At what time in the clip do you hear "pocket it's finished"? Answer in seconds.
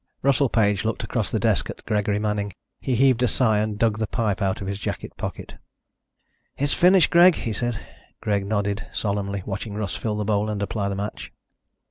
5.15-7.11